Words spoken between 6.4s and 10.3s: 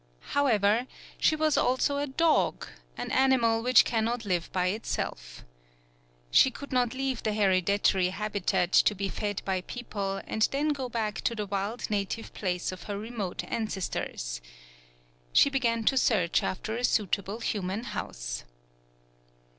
117 PAULOWNIA could not leave the hereditary habitat to be fed by people